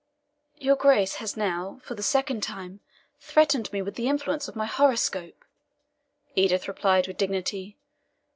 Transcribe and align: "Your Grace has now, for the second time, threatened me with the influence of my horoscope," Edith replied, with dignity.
"Your 0.57 0.75
Grace 0.75 1.17
has 1.17 1.37
now, 1.37 1.79
for 1.83 1.93
the 1.93 2.01
second 2.01 2.41
time, 2.41 2.79
threatened 3.19 3.71
me 3.71 3.83
with 3.83 3.93
the 3.93 4.09
influence 4.09 4.47
of 4.47 4.55
my 4.55 4.65
horoscope," 4.65 5.45
Edith 6.35 6.67
replied, 6.67 7.05
with 7.07 7.17
dignity. 7.17 7.77